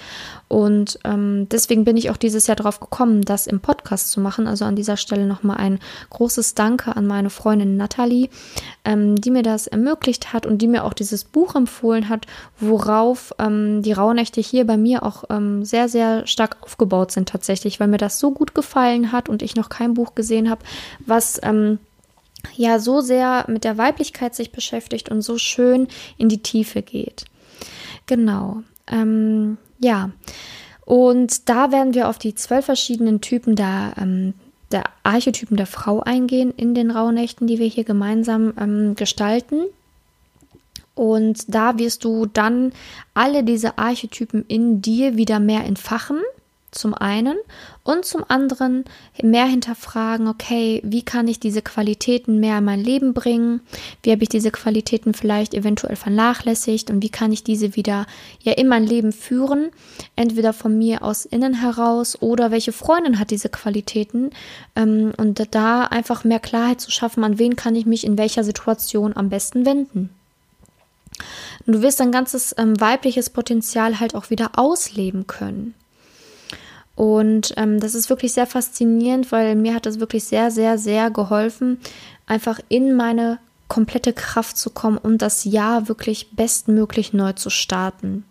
Und 0.48 1.00
ähm, 1.06 1.48
deswegen 1.50 1.86
bin 1.86 1.98
ich 1.98 2.10
auch 2.10 2.18
dieses 2.18 2.48
Jahr 2.48 2.56
darauf 2.56 2.80
gekommen, 2.80 3.24
das 3.24 3.48
im 3.48 3.62
Podcast 3.62 4.12
zu 4.12 4.20
machen. 4.20 4.48
Also 4.48 4.66
an 4.66 4.76
dieser 4.76 4.98
Stelle 4.98 5.26
nochmal 5.26 5.58
ein 5.58 5.80
großes 6.10 6.56
Danke 6.56 6.96
an 6.96 7.08
meine 7.08 7.30
Freundin 7.30 7.78
Nathalie, 7.78 8.30
ähm, 8.86 9.16
die 9.16 9.32
mir 9.32 9.44
das 9.44 9.68
ermöglicht 9.68 10.34
hat 10.34 10.46
und 10.46 10.60
die 10.60 10.68
mir 10.68 10.84
auch 10.84 10.94
dieses 10.94 11.24
Buch 11.24 11.56
empfohlen 11.56 12.10
hat, 12.10 12.28
worauf 12.60 13.34
ähm, 13.40 13.82
die 13.82 13.94
Rauhnächte 13.94 14.42
hier 14.42 14.68
bei 14.68 14.78
mir 14.78 15.04
auch 15.04 15.24
ähm, 15.30 15.66
sehr, 15.66 15.90
sehr 15.90 16.28
stark 16.28 16.58
aufgebaut 16.62 17.12
sind 17.12 17.30
tatsächlich, 17.30 17.80
weil 17.80 17.88
mir 17.88 17.98
das 17.98 18.20
so 18.20 18.32
gut 18.32 18.54
gefallen 18.54 19.12
hat 19.12 19.30
und 19.30 19.42
ich 19.42 19.56
noch 19.56 19.70
kein 19.70 19.94
Buch 19.94 20.16
gesehen 20.16 20.50
habe, 20.50 20.62
was 21.06 21.40
ähm, 21.44 21.80
ja 22.56 22.80
so 22.80 23.02
sehr 23.02 23.46
mit 23.48 23.64
der 23.64 23.78
Weiblichkeit 23.78 24.36
sich 24.36 24.52
beschäftigt 24.52 25.10
und 25.10 25.22
so 25.22 25.38
schön 25.38 25.88
in 26.18 26.30
die 26.30 26.42
Tiefe 26.42 26.82
geht. 26.82 27.26
Genau. 28.06 28.64
Ähm, 28.88 29.58
ja. 29.80 30.12
Und 30.86 31.50
da 31.50 31.72
werden 31.72 31.94
wir 31.94 32.10
auf 32.10 32.18
die 32.18 32.36
zwölf 32.36 32.66
verschiedenen 32.66 33.22
Typen 33.22 33.56
der, 33.56 33.94
ähm, 33.98 34.34
der 34.72 34.84
Archetypen 35.04 35.58
der 35.58 35.68
Frau 35.68 36.02
eingehen 36.02 36.54
in 36.56 36.74
den 36.74 36.92
Rauhnächten, 36.92 37.48
die 37.48 37.60
wir 37.60 37.68
hier 37.68 37.84
gemeinsam 37.84 38.54
ähm, 38.60 38.96
gestalten. 38.96 39.66
Und 40.96 41.54
da 41.54 41.78
wirst 41.78 42.04
du 42.04 42.26
dann 42.26 42.74
alle 43.14 43.44
diese 43.44 43.78
Archetypen 43.78 44.46
in 44.48 44.82
dir 44.82 45.16
wieder 45.16 45.40
mehr 45.40 45.64
entfachen, 45.64 46.20
zum 46.72 46.94
einen, 46.94 47.38
und 47.84 48.06
zum 48.06 48.24
anderen 48.28 48.86
mehr 49.24 49.46
hinterfragen, 49.46 50.28
okay, 50.28 50.82
wie 50.84 51.02
kann 51.02 51.28
ich 51.28 51.40
diese 51.40 51.64
Qualitäten 51.64 52.40
mehr 52.40 52.60
in 52.60 52.66
mein 52.66 52.84
Leben 52.84 53.14
bringen? 53.14 53.62
Wie 54.04 54.12
habe 54.12 54.22
ich 54.22 54.30
diese 54.30 54.52
Qualitäten 54.52 55.16
vielleicht 55.16 55.56
eventuell 55.56 55.96
vernachlässigt 55.96 56.92
und 56.92 57.02
wie 57.02 57.10
kann 57.10 57.32
ich 57.32 57.44
diese 57.44 57.76
wieder 57.76 58.06
ja 58.42 58.54
in 58.54 58.68
mein 58.68 58.86
Leben 58.86 59.12
führen? 59.12 59.70
Entweder 60.16 60.54
von 60.54 60.78
mir 60.78 61.02
aus 61.02 61.26
innen 61.26 61.56
heraus 61.56 62.22
oder 62.22 62.52
welche 62.52 62.72
Freundin 62.72 63.18
hat 63.20 63.32
diese 63.32 63.50
Qualitäten? 63.50 64.30
Ähm, 64.76 65.14
und 65.18 65.42
da 65.52 65.84
einfach 65.84 66.24
mehr 66.24 66.40
Klarheit 66.40 66.82
zu 66.82 66.92
schaffen, 66.92 67.24
an 67.24 67.40
wen 67.40 67.56
kann 67.56 67.76
ich 67.76 67.88
mich 67.88 68.06
in 68.06 68.18
welcher 68.18 68.44
Situation 68.44 69.18
am 69.18 69.30
besten 69.30 69.66
wenden. 69.66 70.12
Und 71.66 71.74
du 71.74 71.82
wirst 71.82 72.00
dein 72.00 72.12
ganzes 72.12 72.56
ähm, 72.58 72.80
weibliches 72.80 73.30
Potenzial 73.30 74.00
halt 74.00 74.16
auch 74.16 74.30
wieder 74.30 74.52
ausleben 74.58 75.28
können. 75.28 75.74
Und 76.96 77.54
ähm, 77.58 77.80
das 77.80 77.96
ist 77.96 78.10
wirklich 78.10 78.34
sehr 78.34 78.48
faszinierend, 78.48 79.32
weil 79.32 79.56
mir 79.56 79.74
hat 79.74 79.86
das 79.86 80.00
wirklich 80.00 80.26
sehr, 80.26 80.52
sehr, 80.52 80.78
sehr 80.78 81.10
geholfen, 81.10 81.80
einfach 82.28 82.60
in 82.70 82.96
meine 82.96 83.40
komplette 83.68 84.14
Kraft 84.14 84.58
zu 84.58 84.70
kommen, 84.70 84.98
um 84.98 85.18
das 85.18 85.46
Jahr 85.46 85.88
wirklich 85.88 86.32
bestmöglich 86.32 87.14
neu 87.14 87.34
zu 87.34 87.50
starten. 87.50 88.26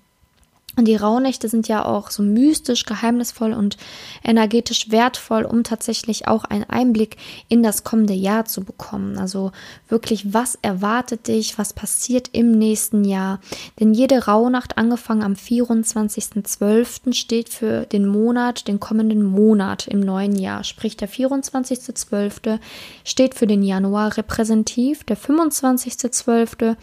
Und 0.76 0.86
die 0.86 0.94
Rauhnächte 0.94 1.48
sind 1.48 1.66
ja 1.66 1.84
auch 1.84 2.10
so 2.10 2.22
mystisch, 2.22 2.84
geheimnisvoll 2.84 3.52
und 3.52 3.76
energetisch 4.22 4.90
wertvoll, 4.92 5.44
um 5.44 5.64
tatsächlich 5.64 6.28
auch 6.28 6.44
einen 6.44 6.62
Einblick 6.70 7.16
in 7.48 7.64
das 7.64 7.82
kommende 7.82 8.14
Jahr 8.14 8.44
zu 8.44 8.62
bekommen. 8.62 9.18
Also 9.18 9.50
wirklich, 9.88 10.32
was 10.32 10.56
erwartet 10.62 11.26
dich, 11.26 11.58
was 11.58 11.72
passiert 11.72 12.30
im 12.32 12.52
nächsten 12.52 13.04
Jahr. 13.04 13.40
Denn 13.80 13.94
jede 13.94 14.26
Rauhnacht, 14.26 14.78
angefangen 14.78 15.24
am 15.24 15.32
24.12., 15.32 17.14
steht 17.14 17.48
für 17.48 17.84
den 17.86 18.06
Monat, 18.06 18.68
den 18.68 18.78
kommenden 18.78 19.24
Monat 19.24 19.88
im 19.88 19.98
neuen 19.98 20.36
Jahr. 20.36 20.62
Sprich, 20.62 20.96
der 20.96 21.08
24.12. 21.08 22.60
steht 23.04 23.34
für 23.34 23.48
den 23.48 23.64
Januar 23.64 24.16
repräsentativ, 24.16 25.02
der 25.02 25.18
25.12. 25.18 26.76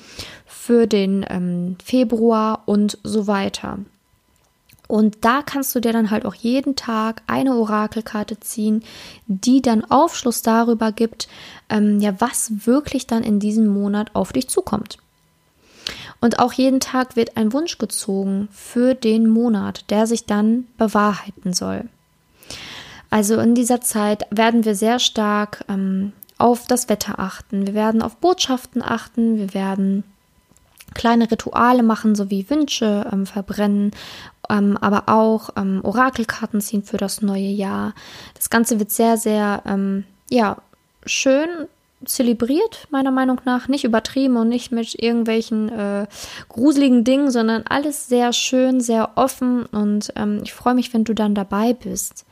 für 0.46 0.88
den 0.88 1.26
ähm, 1.30 1.78
Februar 1.84 2.64
und 2.66 2.98
so 3.04 3.28
weiter. 3.28 3.77
Und 4.88 5.26
da 5.26 5.42
kannst 5.42 5.76
du 5.76 5.82
dir 5.82 5.92
dann 5.92 6.12
halt 6.12 6.26
auch 6.26 6.36
jeden 6.36 6.76
Tag 6.76 7.22
eine 7.28 7.56
Orakelkarte 7.56 8.40
ziehen, 8.40 8.84
die 9.28 9.62
dann 9.62 9.84
Aufschluss 9.84 10.42
darüber 10.42 10.92
gibt, 10.92 11.28
ähm, 11.70 12.00
ja, 12.00 12.20
was 12.20 12.66
wirklich 12.66 13.06
dann 13.06 13.24
in 13.24 13.40
diesem 13.40 13.68
Monat 13.68 14.12
auf 14.14 14.32
dich 14.32 14.48
zukommt. 14.48 14.98
Und 16.20 16.40
auch 16.40 16.54
jeden 16.54 16.80
Tag 16.80 17.16
wird 17.16 17.38
ein 17.38 17.54
Wunsch 17.54 17.78
gezogen 17.78 18.48
für 18.52 18.96
den 18.96 19.28
Monat, 19.28 19.90
der 19.90 20.08
sich 20.08 20.26
dann 20.26 20.66
bewahrheiten 20.78 21.54
soll. 21.54 21.90
Also 23.10 23.40
in 23.40 23.56
dieser 23.56 23.82
Zeit 23.82 24.26
werden 24.32 24.66
wir 24.66 24.76
sehr 24.76 25.00
stark 25.00 25.64
ähm, 25.70 26.14
auf 26.38 26.66
das 26.66 26.90
Wetter 26.90 27.20
achten. 27.20 27.68
Wir 27.68 27.74
werden 27.74 28.02
auf 28.02 28.18
Botschaften 28.18 28.82
achten. 28.82 29.38
Wir 29.38 29.54
werden 29.54 30.04
kleine 30.98 31.32
Rituale 31.32 31.84
machen, 31.84 32.16
sowie 32.16 32.50
Wünsche 32.50 33.10
ähm, 33.14 33.26
verbrennen, 33.26 33.92
ähm, 34.50 34.78
aber 34.82 35.04
auch 35.08 35.52
ähm, 35.56 35.80
Orakelkarten 35.84 36.60
ziehen 36.60 36.84
für 36.84 36.98
das 36.98 37.22
neue 37.22 37.48
Jahr. 37.48 37.94
Das 38.34 38.50
Ganze 38.50 38.80
wird 38.80 38.92
sehr, 38.92 39.16
sehr, 39.16 39.62
ähm, 39.66 40.04
ja, 40.30 40.58
schön 41.06 41.48
zelebriert, 42.04 42.88
meiner 42.90 43.12
Meinung 43.12 43.40
nach. 43.46 43.68
Nicht 43.68 43.84
übertrieben 43.84 44.38
und 44.38 44.50
nicht 44.50 44.72
mit 44.72 45.02
irgendwelchen 45.02 45.70
äh, 45.70 46.08
gruseligen 46.50 47.04
Dingen, 47.04 47.32
sondern 47.32 47.64
alles 47.68 48.08
sehr 48.08 48.34
schön, 48.34 48.82
sehr 48.82 49.12
offen 49.16 49.66
und 49.68 50.12
ähm, 50.16 50.42
ich 50.44 50.54
freue 50.54 50.76
mich, 50.76 50.94
wenn 50.94 51.04
du 51.04 51.14
dann 51.14 51.36
dabei 51.36 51.74
bist. 51.74 52.26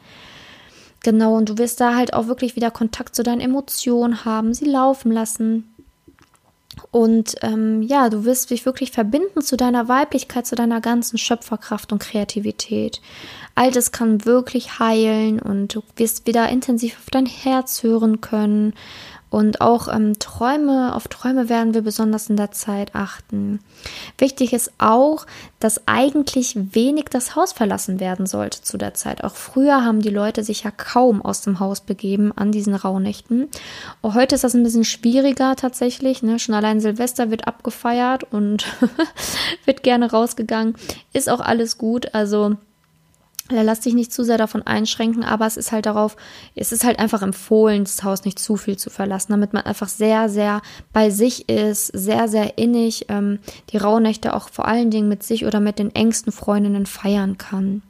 Genau, 1.03 1.35
und 1.35 1.49
du 1.49 1.57
wirst 1.59 1.79
da 1.81 1.95
halt 1.95 2.13
auch 2.13 2.25
wirklich 2.25 2.55
wieder 2.55 2.71
Kontakt 2.71 3.15
zu 3.15 3.21
deinen 3.21 3.41
Emotionen 3.41 4.25
haben, 4.25 4.55
sie 4.55 4.65
laufen 4.65 5.11
lassen 5.11 5.74
und 6.91 7.35
ähm, 7.41 7.81
ja, 7.81 8.09
du 8.09 8.25
wirst 8.25 8.49
dich 8.49 8.65
wirklich 8.65 8.91
verbinden 8.91 9.41
zu 9.41 9.57
deiner 9.57 9.87
Weiblichkeit, 9.87 10.45
zu 10.45 10.55
deiner 10.55 10.81
ganzen 10.81 11.17
Schöpferkraft 11.17 11.91
und 11.91 11.99
Kreativität. 11.99 13.01
All 13.55 13.71
das 13.71 13.91
kann 13.91 14.25
wirklich 14.25 14.79
heilen 14.79 15.39
und 15.39 15.75
du 15.75 15.83
wirst 15.95 16.27
wieder 16.27 16.49
intensiv 16.49 16.97
auf 16.97 17.09
dein 17.09 17.25
Herz 17.25 17.83
hören 17.83 18.21
können 18.21 18.73
und 19.35 19.59
auch 19.59 19.89
ähm, 19.93 20.17
Träume, 20.17 20.95
auf 20.95 21.09
Träume 21.09 21.49
werden 21.49 21.73
wir 21.73 21.81
besonders 21.81 22.29
in 22.29 22.37
der 22.37 22.51
Zeit 22.51 22.95
achten. 22.95 23.59
Wichtig 24.17 24.53
ist 24.53 24.71
auch, 24.77 25.25
dass 25.59 25.89
eigentlich 25.89 26.55
wenig 26.73 27.07
das 27.11 27.35
Haus 27.35 27.51
verlassen 27.51 27.99
werden 27.99 28.27
sollte 28.27 28.61
zu 28.61 28.77
der 28.77 28.93
Zeit. 28.93 29.25
Auch 29.25 29.35
früher 29.35 29.83
haben 29.83 30.01
die 30.01 30.09
Leute 30.09 30.45
sich 30.45 30.63
ja 30.63 30.71
kaum 30.71 31.21
aus 31.21 31.41
dem 31.41 31.59
Haus 31.59 31.81
begeben 31.81 32.31
an 32.33 32.53
diesen 32.53 32.75
Rauhnächten. 32.75 33.49
Und 33.99 34.13
heute 34.13 34.35
ist 34.35 34.45
das 34.45 34.55
ein 34.55 34.63
bisschen 34.63 34.85
schwieriger 34.85 35.57
tatsächlich. 35.57 36.23
Ne? 36.23 36.39
Schon 36.39 36.55
allein 36.55 36.79
Silvester 36.79 37.29
wird 37.29 37.45
abgefeiert 37.45 38.23
und 38.31 38.65
wird 39.65 39.83
gerne 39.83 40.11
rausgegangen. 40.11 40.75
Ist 41.11 41.29
auch 41.29 41.41
alles 41.41 41.77
gut. 41.77 42.15
Also 42.15 42.55
Lass 43.51 43.81
dich 43.81 43.93
nicht 43.93 44.11
zu 44.11 44.23
sehr 44.23 44.39
davon 44.39 44.63
einschränken, 44.63 45.23
aber 45.23 45.45
es 45.45 45.55
ist 45.55 45.71
halt 45.71 45.85
darauf, 45.85 46.17
es 46.55 46.71
ist 46.71 46.83
halt 46.83 46.97
einfach 46.97 47.21
empfohlen, 47.21 47.83
das 47.83 48.03
Haus 48.03 48.25
nicht 48.25 48.39
zu 48.39 48.57
viel 48.57 48.77
zu 48.77 48.89
verlassen, 48.89 49.33
damit 49.33 49.53
man 49.53 49.63
einfach 49.63 49.87
sehr, 49.87 50.29
sehr 50.29 50.63
bei 50.93 51.11
sich 51.11 51.47
ist, 51.47 51.87
sehr, 51.87 52.27
sehr 52.27 52.57
innig 52.57 53.05
ähm, 53.09 53.37
die 53.69 53.77
Rauhnächte 53.77 54.33
auch 54.33 54.49
vor 54.49 54.67
allen 54.67 54.89
Dingen 54.89 55.09
mit 55.09 55.21
sich 55.21 55.45
oder 55.45 55.59
mit 55.59 55.77
den 55.77 55.93
engsten 55.93 56.31
Freundinnen 56.31 56.87
feiern 56.87 57.37
kann. 57.37 57.83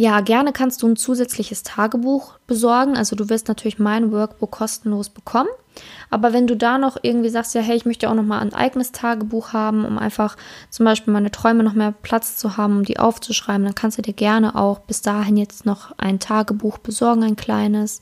Ja, 0.00 0.20
gerne 0.20 0.52
kannst 0.52 0.80
du 0.84 0.86
ein 0.86 0.94
zusätzliches 0.94 1.64
Tagebuch 1.64 2.38
besorgen. 2.46 2.96
Also 2.96 3.16
du 3.16 3.28
wirst 3.28 3.48
natürlich 3.48 3.80
mein 3.80 4.12
Workbook 4.12 4.52
kostenlos 4.52 5.08
bekommen. 5.08 5.48
Aber 6.08 6.32
wenn 6.32 6.46
du 6.46 6.56
da 6.56 6.78
noch 6.78 6.98
irgendwie 7.02 7.30
sagst, 7.30 7.56
ja, 7.56 7.62
hey, 7.62 7.76
ich 7.76 7.84
möchte 7.84 8.08
auch 8.08 8.14
noch 8.14 8.22
mal 8.22 8.38
ein 8.38 8.54
eigenes 8.54 8.92
Tagebuch 8.92 9.52
haben, 9.52 9.84
um 9.84 9.98
einfach 9.98 10.36
zum 10.70 10.84
Beispiel 10.84 11.12
meine 11.12 11.32
Träume 11.32 11.64
noch 11.64 11.72
mehr 11.72 11.90
Platz 11.90 12.36
zu 12.36 12.56
haben, 12.56 12.76
um 12.76 12.84
die 12.84 13.00
aufzuschreiben, 13.00 13.64
dann 13.64 13.74
kannst 13.74 13.98
du 13.98 14.02
dir 14.02 14.12
gerne 14.12 14.54
auch 14.54 14.78
bis 14.78 15.02
dahin 15.02 15.36
jetzt 15.36 15.66
noch 15.66 15.90
ein 15.98 16.20
Tagebuch 16.20 16.78
besorgen, 16.78 17.24
ein 17.24 17.34
kleines. 17.34 18.00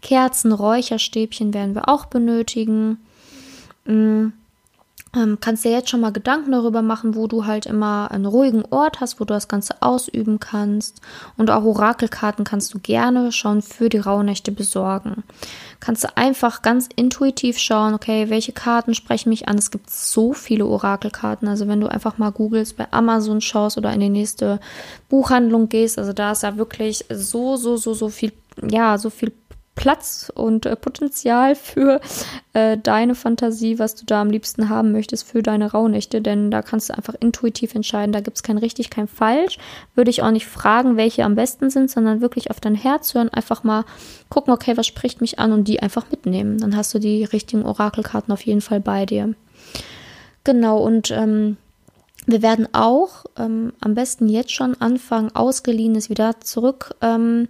Kerzen, 0.00 0.52
Räucherstäbchen 0.52 1.52
werden 1.54 1.74
wir 1.74 1.88
auch 1.88 2.06
benötigen. 2.06 2.98
Mhm 3.84 4.32
ähm, 5.14 5.38
kannst 5.40 5.64
dir 5.64 5.70
jetzt 5.70 5.90
schon 5.90 6.00
mal 6.00 6.12
Gedanken 6.12 6.52
darüber 6.52 6.80
machen, 6.80 7.14
wo 7.14 7.26
du 7.26 7.44
halt 7.44 7.66
immer 7.66 8.10
einen 8.10 8.24
ruhigen 8.24 8.64
Ort 8.70 9.00
hast, 9.00 9.20
wo 9.20 9.24
du 9.24 9.34
das 9.34 9.46
Ganze 9.46 9.82
ausüben 9.82 10.40
kannst. 10.40 11.02
Und 11.36 11.50
auch 11.50 11.64
Orakelkarten 11.64 12.44
kannst 12.44 12.72
du 12.72 12.78
gerne 12.78 13.30
schon 13.30 13.60
für 13.60 13.90
die 13.90 13.98
Rauhnächte 13.98 14.52
besorgen. 14.52 15.22
Kannst 15.80 16.04
du 16.04 16.16
einfach 16.16 16.62
ganz 16.62 16.88
intuitiv 16.96 17.58
schauen, 17.58 17.92
okay, 17.92 18.30
welche 18.30 18.52
Karten 18.52 18.94
sprechen 18.94 19.28
mich 19.28 19.48
an. 19.48 19.58
Es 19.58 19.70
gibt 19.70 19.90
so 19.90 20.32
viele 20.32 20.64
Orakelkarten. 20.64 21.46
Also 21.46 21.68
wenn 21.68 21.80
du 21.80 21.88
einfach 21.88 22.16
mal 22.16 22.30
googelst, 22.30 22.78
bei 22.78 22.86
Amazon 22.90 23.42
schaust 23.42 23.76
oder 23.76 23.92
in 23.92 24.00
die 24.00 24.08
nächste 24.08 24.60
Buchhandlung 25.10 25.68
gehst, 25.68 25.98
also 25.98 26.14
da 26.14 26.32
ist 26.32 26.42
ja 26.42 26.56
wirklich 26.56 27.04
so, 27.10 27.56
so, 27.56 27.76
so, 27.76 27.92
so 27.92 28.08
viel, 28.08 28.32
ja, 28.66 28.96
so 28.96 29.10
viel 29.10 29.32
Platz 29.74 30.30
und 30.34 30.66
äh, 30.66 30.76
Potenzial 30.76 31.54
für 31.54 32.00
äh, 32.52 32.76
deine 32.76 33.14
Fantasie, 33.14 33.78
was 33.78 33.94
du 33.94 34.04
da 34.04 34.20
am 34.20 34.30
liebsten 34.30 34.68
haben 34.68 34.92
möchtest 34.92 35.26
für 35.26 35.42
deine 35.42 35.72
Rauhnächte, 35.72 36.20
denn 36.20 36.50
da 36.50 36.60
kannst 36.60 36.90
du 36.90 36.94
einfach 36.94 37.14
intuitiv 37.18 37.74
entscheiden. 37.74 38.12
Da 38.12 38.20
gibt 38.20 38.36
es 38.36 38.42
kein 38.42 38.58
richtig, 38.58 38.90
kein 38.90 39.08
falsch. 39.08 39.58
Würde 39.94 40.10
ich 40.10 40.22
auch 40.22 40.30
nicht 40.30 40.46
fragen, 40.46 40.96
welche 40.96 41.24
am 41.24 41.34
besten 41.34 41.70
sind, 41.70 41.90
sondern 41.90 42.20
wirklich 42.20 42.50
auf 42.50 42.60
dein 42.60 42.74
Herz 42.74 43.14
hören, 43.14 43.30
einfach 43.30 43.64
mal 43.64 43.84
gucken, 44.28 44.52
okay, 44.52 44.76
was 44.76 44.86
spricht 44.86 45.20
mich 45.20 45.38
an 45.38 45.52
und 45.52 45.66
die 45.68 45.80
einfach 45.80 46.10
mitnehmen. 46.10 46.58
Dann 46.58 46.76
hast 46.76 46.92
du 46.92 46.98
die 46.98 47.24
richtigen 47.24 47.64
Orakelkarten 47.64 48.32
auf 48.32 48.44
jeden 48.44 48.60
Fall 48.60 48.80
bei 48.80 49.06
dir. 49.06 49.34
Genau, 50.44 50.78
und 50.78 51.10
ähm, 51.10 51.56
wir 52.26 52.42
werden 52.42 52.68
auch 52.72 53.24
ähm, 53.36 53.72
am 53.80 53.94
besten 53.94 54.28
jetzt 54.28 54.52
schon 54.52 54.80
anfangen, 54.80 55.34
ausgeliehenes 55.34 56.10
wieder 56.10 56.40
zurück. 56.40 56.94
Ähm, 57.00 57.48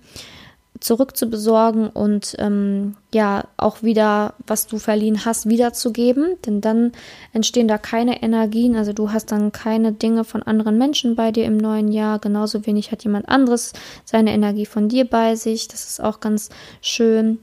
zurück 0.81 1.17
zu 1.17 1.27
besorgen 1.27 1.89
und 1.89 2.35
ähm, 2.39 2.97
ja 3.15 3.45
auch 3.57 3.83
wieder, 3.83 4.35
was 4.47 4.67
du 4.67 4.79
verliehen 4.79 5.25
hast, 5.25 5.49
wiederzugeben. 5.49 6.37
Denn 6.45 6.61
dann 6.61 6.93
entstehen 7.33 7.69
da 7.69 7.79
keine 7.79 8.23
Energien. 8.23 8.75
Also 8.77 8.93
du 8.93 9.13
hast 9.13 9.33
dann 9.33 9.53
keine 9.53 9.93
Dinge 9.93 10.25
von 10.25 10.43
anderen 10.43 10.79
Menschen 10.79 11.15
bei 11.15 11.31
dir 11.31 11.45
im 11.45 11.57
neuen 11.57 11.89
Jahr. 11.93 12.19
Genauso 12.19 12.67
wenig 12.67 12.91
hat 12.91 13.05
jemand 13.05 13.29
anderes 13.29 13.73
seine 14.05 14.33
Energie 14.33 14.67
von 14.67 14.89
dir 14.89 15.05
bei 15.05 15.37
sich. 15.37 15.69
Das 15.69 15.89
ist 15.89 16.03
auch 16.03 16.21
ganz 16.21 16.49
schön. 16.81 17.39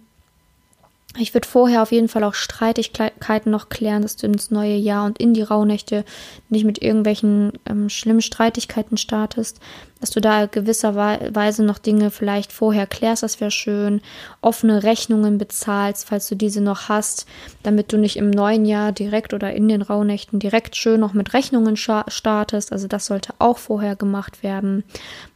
Ich 1.17 1.33
würde 1.33 1.47
vorher 1.47 1.81
auf 1.81 1.91
jeden 1.91 2.07
Fall 2.07 2.23
auch 2.23 2.35
Streitigkeiten 2.35 3.49
noch 3.49 3.69
klären, 3.69 4.03
dass 4.03 4.15
du 4.15 4.27
ins 4.27 4.51
neue 4.51 4.75
Jahr 4.75 5.05
und 5.05 5.17
in 5.17 5.33
die 5.33 5.41
Rauhnächte 5.41 6.05
nicht 6.49 6.65
mit 6.65 6.83
irgendwelchen 6.83 7.53
ähm, 7.65 7.89
schlimmen 7.89 8.21
Streitigkeiten 8.21 8.95
startest, 8.95 9.59
dass 9.99 10.11
du 10.11 10.21
da 10.21 10.45
gewisserweise 10.45 11.63
noch 11.63 11.79
Dinge 11.79 12.11
vielleicht 12.11 12.53
vorher 12.53 12.85
klärst, 12.85 13.23
das 13.23 13.41
wäre 13.41 13.49
schön, 13.49 14.01
offene 14.41 14.83
Rechnungen 14.83 15.39
bezahlst, 15.39 16.07
falls 16.07 16.29
du 16.29 16.35
diese 16.35 16.61
noch 16.61 16.89
hast, 16.89 17.25
damit 17.63 17.91
du 17.91 17.97
nicht 17.97 18.15
im 18.15 18.29
neuen 18.29 18.65
Jahr 18.65 18.91
direkt 18.91 19.33
oder 19.33 19.51
in 19.51 19.67
den 19.67 19.81
Rauhnächten 19.81 20.39
direkt 20.39 20.75
schön 20.75 20.99
noch 20.99 21.13
mit 21.13 21.33
Rechnungen 21.33 21.75
startest, 21.75 22.71
also 22.71 22.87
das 22.87 23.07
sollte 23.07 23.33
auch 23.39 23.57
vorher 23.57 23.95
gemacht 23.95 24.43
werden. 24.43 24.83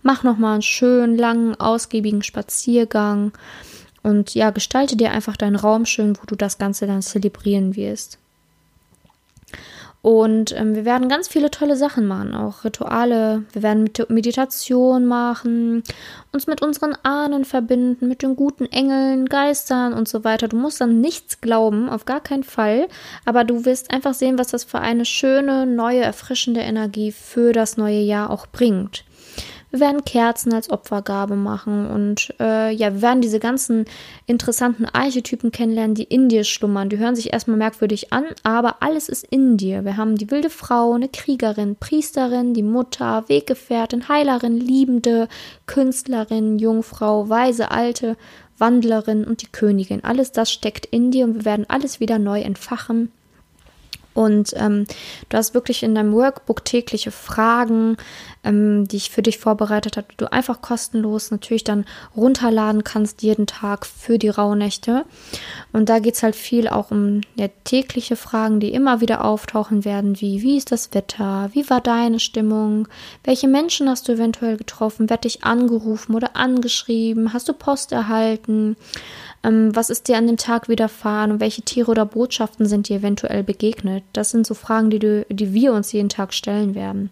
Mach 0.04 0.22
nochmal 0.22 0.54
einen 0.54 0.62
schönen, 0.62 1.18
langen, 1.18 1.60
ausgiebigen 1.60 2.22
Spaziergang 2.22 3.32
und 4.04 4.36
ja, 4.36 4.52
gestalte 4.52 4.96
dir 4.96 5.12
einfach 5.12 5.38
deinen 5.38 5.56
Raum 5.56 5.86
schön, 5.86 6.18
wo 6.18 6.26
du 6.26 6.36
das 6.36 6.58
Ganze 6.58 6.86
dann 6.86 7.02
zelebrieren 7.02 7.76
wirst. 7.76 8.20
Und 10.04 10.54
ähm, 10.58 10.76
wir 10.76 10.84
werden 10.84 11.08
ganz 11.08 11.30
viele 11.30 11.50
tolle 11.50 11.78
Sachen 11.78 12.06
machen, 12.06 12.36
auch 12.36 12.66
Rituale. 12.66 13.46
Wir 13.54 13.64
werden 13.64 13.90
Meditation 14.10 15.06
machen, 15.06 15.82
uns 16.34 16.46
mit 16.46 16.62
unseren 16.62 16.94
Ahnen 17.04 17.46
verbinden, 17.46 18.10
mit 18.10 18.22
den 18.22 18.36
guten 18.36 18.66
Engeln, 18.66 19.28
Geistern 19.28 19.94
und 19.94 20.10
so 20.10 20.26
weiter. 20.26 20.50
Du 20.50 20.58
musst 20.58 20.82
an 20.82 21.00
nichts 21.00 21.40
glauben, 21.40 21.88
auf 21.88 22.04
gar 22.04 22.20
keinen 22.20 22.44
Fall. 22.44 22.90
Aber 23.24 23.46
du 23.46 23.64
wirst 23.64 23.92
einfach 23.92 24.14
sehen, 24.14 24.38
was 24.38 24.48
das 24.48 24.66
für 24.66 24.80
eine 24.80 25.06
schöne, 25.06 25.66
neue, 25.66 26.02
erfrischende 26.02 26.60
Energie 26.60 27.14
für 27.14 27.54
das 27.54 27.78
neue 27.78 28.02
Jahr 28.02 28.30
auch 28.30 28.46
bringt. 28.46 29.06
Wir 29.74 29.80
werden 29.80 30.06
Kerzen 30.06 30.54
als 30.54 30.70
Opfergabe 30.70 31.36
machen 31.36 31.88
und 31.90 32.36
äh, 32.40 32.72
ja, 32.72 32.94
wir 32.94 33.02
werden 33.02 33.22
diese 33.22 33.40
ganzen 33.40 33.86
interessanten 34.28 34.86
Archetypen 34.86 35.52
kennenlernen, 35.52 35.96
die 35.96 36.04
in 36.04 36.30
dir 36.30 36.44
schlummern. 36.44 36.90
Die 36.90 37.00
hören 37.00 37.16
sich 37.16 37.34
erstmal 37.34 37.58
merkwürdig 37.58 38.14
an, 38.14 38.26
aber 38.44 38.84
alles 38.84 39.10
ist 39.10 39.26
in 39.32 39.58
dir. 39.58 39.84
Wir 39.84 39.98
haben 39.98 40.16
die 40.16 40.30
wilde 40.30 40.52
Frau, 40.52 40.94
eine 40.94 41.10
Kriegerin, 41.10 41.76
Priesterin, 41.76 42.54
die 42.54 42.62
Mutter, 42.62 43.24
Weggefährtin, 43.28 44.08
Heilerin, 44.10 44.58
Liebende, 44.58 45.28
Künstlerin, 45.66 46.60
Jungfrau, 46.60 47.28
weise 47.30 47.72
Alte, 47.72 48.16
Wandlerin 48.60 49.26
und 49.26 49.42
die 49.42 49.52
Königin. 49.52 50.04
Alles 50.04 50.32
das 50.32 50.52
steckt 50.52 50.86
in 50.86 51.10
dir 51.10 51.26
und 51.26 51.34
wir 51.34 51.46
werden 51.46 51.66
alles 51.68 52.00
wieder 52.00 52.20
neu 52.20 52.42
entfachen 52.42 53.12
und 54.14 54.54
ähm, 54.56 54.86
du 55.30 55.38
hast 55.38 55.54
wirklich 55.54 55.84
in 55.84 55.96
deinem 55.96 56.14
Workbook 56.14 56.64
tägliche 56.64 57.12
Fragen, 57.12 57.98
ähm, 58.44 58.88
die 58.88 58.98
ich 58.98 59.10
für 59.10 59.22
dich 59.22 59.38
vorbereitet 59.38 59.98
habe, 59.98 60.08
du 60.18 60.32
einfach 60.32 60.62
kostenlos 60.62 61.32
natürlich 61.32 61.64
dann 61.64 61.86
runterladen 62.16 62.84
kannst 62.84 63.22
jeden 63.22 63.48
Tag 63.48 63.86
für 63.86 64.18
die 64.18 64.30
Rauhnächte. 64.30 65.06
Und 65.72 65.90
da 65.90 66.00
geht 66.00 66.16
es 66.16 66.24
halt 66.24 66.36
viel 66.36 66.68
auch 66.68 66.92
um 66.92 67.22
ja, 67.36 67.48
tägliche 67.64 68.16
Fragen, 68.16 68.60
die 68.60 68.74
immer 68.74 69.02
wieder 69.02 69.24
auftauchen 69.24 69.86
werden, 69.86 70.20
wie 70.20 70.42
wie 70.42 70.58
ist 70.58 70.72
das 70.72 70.94
Wetter, 70.94 71.50
wie 71.54 71.70
war 71.70 71.82
deine 71.82 72.20
Stimmung, 72.20 72.88
welche 73.24 73.48
Menschen 73.48 73.90
hast 73.90 74.08
du 74.08 74.14
eventuell 74.14 74.58
getroffen, 74.58 75.10
werd 75.10 75.24
dich 75.24 75.44
angerufen 75.44 76.16
oder 76.16 76.36
angeschrieben, 76.36 77.34
hast 77.34 77.48
du 77.48 77.54
Post 77.54 77.92
erhalten, 77.92 78.76
ähm, 79.44 79.76
was 79.76 79.90
ist 79.90 80.08
dir 80.08 80.18
an 80.18 80.28
dem 80.28 80.38
Tag 80.38 80.70
widerfahren 80.70 81.32
und 81.32 81.40
welche 81.40 81.62
Tiere 81.62 81.92
oder 81.92 82.06
Botschaften 82.06 82.66
sind 82.66 82.90
dir 82.90 82.98
eventuell 82.98 83.44
begegnet? 83.44 84.04
Das 84.14 84.32
sind 84.32 84.48
so 84.48 84.54
Fragen, 84.54 84.90
die, 84.90 85.00
du, 85.00 85.26
die 85.30 85.54
wir 85.54 85.74
uns 85.74 85.92
jeden 85.92 86.10
Tag 86.10 86.34
stellen 86.34 86.76
werden. 86.76 87.10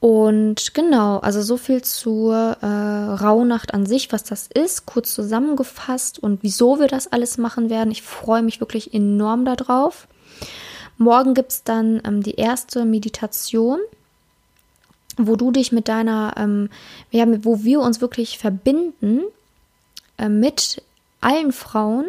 Und 0.00 0.72
genau, 0.72 1.18
also 1.18 1.42
so 1.42 1.58
viel 1.58 1.82
zur 1.82 2.34
äh, 2.34 2.66
Rauhnacht 2.66 3.74
an 3.74 3.84
sich, 3.84 4.10
was 4.12 4.24
das 4.24 4.46
ist, 4.46 4.86
kurz 4.86 5.12
zusammengefasst 5.14 6.18
und 6.18 6.42
wieso 6.42 6.80
wir 6.80 6.88
das 6.88 7.12
alles 7.12 7.36
machen 7.36 7.68
werden. 7.68 7.90
Ich 7.90 8.02
freue 8.02 8.42
mich 8.42 8.60
wirklich 8.60 8.94
enorm 8.94 9.44
darauf. 9.44 10.08
Morgen 10.96 11.34
gibt 11.34 11.52
es 11.52 11.64
dann 11.64 12.00
ähm, 12.06 12.22
die 12.22 12.36
erste 12.36 12.86
Meditation, 12.86 13.78
wo 15.18 15.36
du 15.36 15.50
dich 15.50 15.70
mit 15.70 15.88
deiner, 15.88 16.34
ähm, 16.38 16.70
ja, 17.10 17.26
wo 17.44 17.62
wir 17.62 17.80
uns 17.80 18.00
wirklich 18.00 18.38
verbinden 18.38 19.20
äh, 20.16 20.30
mit 20.30 20.82
allen 21.20 21.52
Frauen 21.52 22.06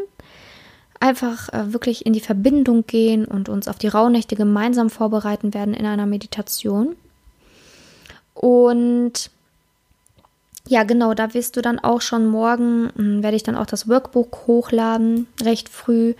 einfach 1.01 1.49
äh, 1.49 1.73
wirklich 1.73 2.05
in 2.05 2.13
die 2.13 2.19
Verbindung 2.21 2.85
gehen 2.85 3.25
und 3.25 3.49
uns 3.49 3.67
auf 3.67 3.77
die 3.77 3.87
Rauhnächte 3.87 4.35
gemeinsam 4.35 4.89
vorbereiten 4.89 5.53
werden 5.53 5.73
in 5.73 5.85
einer 5.85 6.05
Meditation. 6.05 6.95
Und 8.41 9.29
ja, 10.67 10.83
genau, 10.83 11.13
da 11.13 11.35
wirst 11.35 11.57
du 11.57 11.61
dann 11.61 11.77
auch 11.77 12.01
schon 12.01 12.25
morgen, 12.25 12.89
hm, 12.95 13.21
werde 13.21 13.35
ich 13.35 13.43
dann 13.43 13.55
auch 13.55 13.67
das 13.67 13.87
Workbook 13.87 14.47
hochladen, 14.47 15.27
recht 15.43 15.69
früh. 15.69 16.15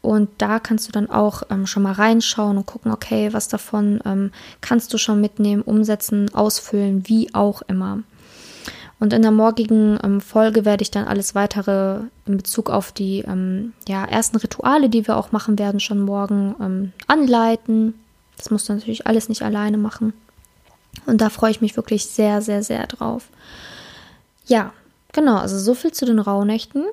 Und 0.00 0.30
da 0.38 0.58
kannst 0.58 0.88
du 0.88 0.92
dann 0.92 1.10
auch 1.10 1.42
ähm, 1.50 1.66
schon 1.66 1.82
mal 1.82 1.92
reinschauen 1.92 2.56
und 2.56 2.64
gucken, 2.64 2.92
okay, 2.92 3.32
was 3.32 3.48
davon 3.48 4.00
ähm, 4.06 4.30
kannst 4.62 4.94
du 4.94 4.98
schon 4.98 5.20
mitnehmen, 5.20 5.60
umsetzen, 5.60 6.32
ausfüllen, 6.34 7.06
wie 7.08 7.34
auch 7.34 7.60
immer. 7.68 7.98
Und 8.98 9.12
in 9.12 9.20
der 9.20 9.32
morgigen 9.32 9.98
ähm, 10.02 10.22
Folge 10.22 10.64
werde 10.64 10.80
ich 10.80 10.90
dann 10.90 11.06
alles 11.06 11.34
weitere 11.34 12.00
in 12.24 12.38
Bezug 12.38 12.70
auf 12.70 12.92
die 12.92 13.20
ähm, 13.20 13.74
ja, 13.86 14.02
ersten 14.06 14.38
Rituale, 14.38 14.88
die 14.88 15.06
wir 15.06 15.18
auch 15.18 15.32
machen 15.32 15.58
werden, 15.58 15.80
schon 15.80 16.00
morgen 16.00 16.54
ähm, 16.58 16.92
anleiten. 17.06 17.92
Das 18.38 18.50
musst 18.50 18.68
du 18.68 18.72
natürlich 18.72 19.06
alles 19.06 19.28
nicht 19.28 19.42
alleine 19.42 19.76
machen. 19.76 20.14
Und 21.04 21.20
da 21.20 21.30
freue 21.30 21.50
ich 21.50 21.60
mich 21.60 21.76
wirklich 21.76 22.06
sehr, 22.06 22.40
sehr, 22.42 22.62
sehr 22.62 22.86
drauf. 22.86 23.28
Ja, 24.46 24.72
genau, 25.12 25.36
also 25.36 25.58
so 25.58 25.74
viel 25.74 25.92
zu 25.92 26.06
den 26.06 26.18
Rauhnächten. 26.18 26.84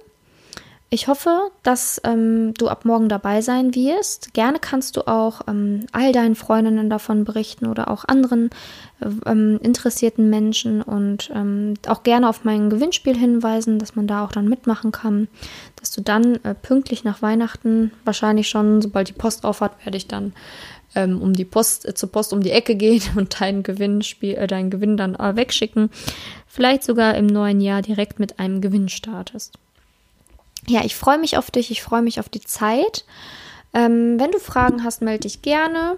Ich 0.94 1.08
hoffe, 1.08 1.50
dass 1.64 2.00
ähm, 2.04 2.54
du 2.54 2.68
ab 2.68 2.86
morgen 2.86 3.10
dabei 3.10 3.42
sein 3.42 3.74
wirst. 3.74 4.36
Gerne 4.36 4.60
kannst 4.60 4.96
du 4.96 5.08
auch 5.08 5.42
ähm, 5.48 5.88
all 5.92 6.12
deinen 6.12 6.36
Freundinnen 6.36 6.88
davon 6.88 7.24
berichten 7.24 7.66
oder 7.66 7.90
auch 7.90 8.06
anderen 8.06 8.52
ähm, 9.26 9.60
interessierten 9.64 10.30
Menschen 10.30 10.84
und 10.84 11.32
ähm, 11.34 11.74
auch 11.88 12.04
gerne 12.04 12.30
auf 12.30 12.44
mein 12.44 12.70
Gewinnspiel 12.70 13.18
hinweisen, 13.18 13.80
dass 13.80 13.96
man 13.96 14.06
da 14.06 14.24
auch 14.24 14.32
dann 14.32 14.48
mitmachen 14.48 14.92
kann. 14.92 15.30
Dass 15.80 15.90
du 15.90 16.02
dann 16.02 16.36
äh, 16.44 16.54
pünktlich 16.54 17.04
nach 17.04 17.24
Weihnachten, 17.24 17.92
wahrscheinlich 18.06 18.48
schon, 18.48 18.80
sobald 18.80 19.10
die 19.10 19.14
Post 19.14 19.46
auf 19.46 19.62
hat, 19.62 19.84
werde 19.86 19.98
ich 19.98 20.08
dann 20.08 20.34
ähm, 20.96 21.22
um 21.22 21.34
die 21.34 21.46
Post, 21.46 21.88
äh, 21.88 21.94
zur 21.94 22.12
Post 22.12 22.34
um 22.34 22.42
die 22.42 22.52
Ecke 22.52 22.76
gehen 22.76 23.02
und 23.16 23.40
dein 23.40 23.64
Gewinnspiel, 23.64 24.36
äh, 24.36 24.48
deinen 24.48 24.70
Gewinn 24.70 24.98
dann 24.98 25.16
äh, 25.16 25.36
wegschicken. 25.36 25.90
Vielleicht 26.48 26.84
sogar 26.84 27.16
im 27.16 27.28
neuen 27.28 27.62
Jahr 27.62 27.82
direkt 27.82 28.20
mit 28.20 28.40
einem 28.40 28.62
Gewinn 28.62 28.90
startest 28.90 29.58
ja, 30.68 30.84
ich 30.84 30.96
freue 30.96 31.18
mich 31.18 31.38
auf 31.38 31.52
dich, 31.52 31.72
ich 31.72 31.82
freue 31.82 32.02
mich 32.02 32.20
auf 32.20 32.30
die 32.30 32.42
Zeit. 32.42 33.06
Ähm, 33.74 34.20
wenn 34.20 34.32
du 34.32 34.40
Fragen 34.40 34.84
hast, 34.84 35.02
melde 35.02 35.22
dich 35.22 35.42
gerne. 35.42 35.98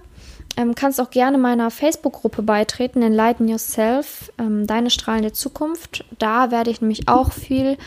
Ähm, 0.57 0.75
kannst 0.75 1.01
auch 1.01 1.09
gerne 1.09 1.37
meiner 1.37 1.69
Facebook-Gruppe 1.69 2.41
beitreten, 2.41 3.01
Enlighten 3.01 3.47
Yourself, 3.47 4.31
ähm, 4.37 4.67
deine 4.67 4.89
strahlende 4.89 5.33
Zukunft. 5.33 6.05
Da 6.17 6.51
werde 6.51 6.71
ich 6.71 6.81
nämlich 6.81 7.07
auch 7.07 7.31
viel, 7.31 7.77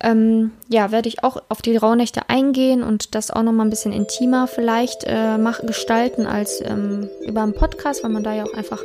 ähm, 0.00 0.52
ja, 0.68 0.92
werde 0.92 1.08
ich 1.08 1.24
auch 1.24 1.42
auf 1.48 1.62
die 1.62 1.76
Rauhnächte 1.76 2.28
eingehen 2.28 2.82
und 2.82 3.14
das 3.14 3.30
auch 3.30 3.42
nochmal 3.42 3.66
ein 3.66 3.70
bisschen 3.70 3.92
intimer 3.92 4.46
vielleicht 4.46 5.04
äh, 5.04 5.36
mach, 5.38 5.60
gestalten 5.60 6.26
als 6.26 6.60
ähm, 6.60 7.08
über 7.26 7.42
einen 7.42 7.54
Podcast, 7.54 8.04
weil 8.04 8.10
man 8.10 8.22
da 8.22 8.34
ja 8.34 8.44
auch 8.44 8.54
einfach 8.54 8.82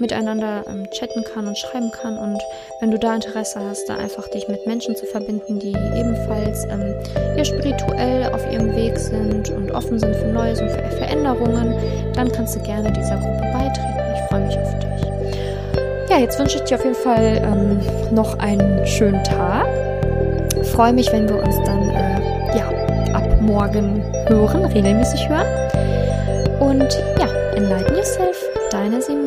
miteinander 0.00 0.64
ähm, 0.66 0.90
chatten 0.90 1.22
kann 1.24 1.46
und 1.46 1.56
schreiben 1.56 1.90
kann. 1.90 2.18
Und 2.18 2.40
wenn 2.80 2.90
du 2.90 2.98
da 2.98 3.14
Interesse 3.14 3.60
hast, 3.60 3.88
da 3.88 3.96
einfach 3.96 4.28
dich 4.28 4.48
mit 4.48 4.66
Menschen 4.66 4.96
zu 4.96 5.06
verbinden, 5.06 5.58
die 5.58 5.74
ebenfalls 5.94 6.64
ähm, 6.64 6.94
ja, 7.36 7.44
spirituell 7.44 8.32
auf 8.32 8.50
ihrem 8.52 8.74
Weg 8.74 8.98
sind 8.98 9.50
und 9.50 9.70
offen 9.70 9.98
sind 9.98 10.14
für 10.16 10.26
Neues 10.26 10.60
und 10.60 10.70
für 10.70 10.90
Veränderungen, 10.96 11.74
dann 12.14 12.30
kannst 12.32 12.56
du 12.56 12.60
gerne 12.60 12.92
dieser 12.92 13.16
Gruppe 13.16 13.44
beitreten. 13.52 14.00
Ich 14.14 14.28
freue 14.28 14.46
mich 14.46 14.58
auf 14.58 14.78
dich. 14.78 14.90
Ja, 16.10 16.18
jetzt 16.18 16.38
wünsche 16.40 16.56
ich 16.56 16.64
dir 16.64 16.76
auf 16.76 16.84
jeden 16.84 16.96
Fall 16.96 17.40
ähm, 17.44 18.14
noch 18.14 18.38
einen 18.40 18.84
schönen 18.86 19.22
Tag. 19.22 19.66
Freue 20.74 20.92
mich, 20.92 21.12
wenn 21.12 21.28
wir 21.28 21.36
uns 21.36 21.56
dann 21.64 21.88
äh, 21.90 22.58
ja, 22.58 22.68
ab 23.14 23.40
morgen 23.40 24.02
hören, 24.26 24.64
regelmäßig 24.64 25.28
hören. 25.28 25.46
Und 26.58 26.92
ja, 27.18 27.28
enlighten 27.54 27.94
yourself, 27.94 28.36
deine 28.72 29.00
Simone. 29.00 29.19